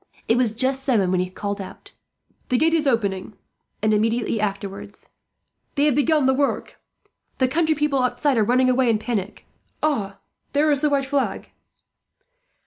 [0.27, 1.91] It was just seven when he called out
[2.49, 3.35] "The gate is opening!"
[3.83, 5.07] and immediately afterwards,
[5.75, 6.79] "They have begun the work.
[7.37, 9.45] The country people outside are running away in a panic.
[9.83, 10.17] "Ah!
[10.53, 11.51] there is the white flag."